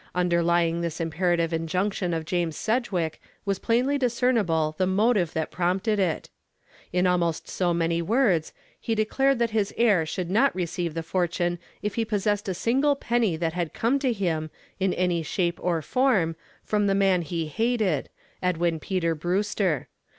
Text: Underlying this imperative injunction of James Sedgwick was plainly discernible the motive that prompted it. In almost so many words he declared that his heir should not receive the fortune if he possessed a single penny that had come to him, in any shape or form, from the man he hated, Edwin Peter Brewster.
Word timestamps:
Underlying 0.15 0.81
this 0.81 0.99
imperative 0.99 1.53
injunction 1.53 2.11
of 2.11 2.25
James 2.25 2.57
Sedgwick 2.57 3.21
was 3.45 3.59
plainly 3.59 3.99
discernible 3.99 4.73
the 4.79 4.87
motive 4.87 5.33
that 5.33 5.51
prompted 5.51 5.99
it. 5.99 6.27
In 6.91 7.05
almost 7.05 7.47
so 7.47 7.71
many 7.71 8.01
words 8.01 8.51
he 8.79 8.95
declared 8.95 9.37
that 9.37 9.51
his 9.51 9.71
heir 9.77 10.03
should 10.07 10.31
not 10.31 10.55
receive 10.55 10.95
the 10.95 11.03
fortune 11.03 11.59
if 11.83 11.93
he 11.93 12.03
possessed 12.03 12.49
a 12.49 12.55
single 12.55 12.95
penny 12.95 13.35
that 13.35 13.53
had 13.53 13.75
come 13.75 13.99
to 13.99 14.11
him, 14.11 14.49
in 14.79 14.91
any 14.95 15.21
shape 15.21 15.59
or 15.61 15.83
form, 15.83 16.35
from 16.63 16.87
the 16.87 16.95
man 16.95 17.21
he 17.21 17.45
hated, 17.45 18.09
Edwin 18.41 18.79
Peter 18.79 19.13
Brewster. 19.13 19.87